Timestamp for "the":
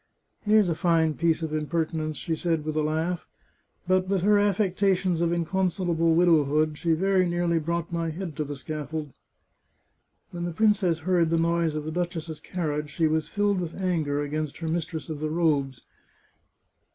8.43-8.55, 10.45-10.53, 11.29-11.37, 11.85-11.91, 15.19-15.29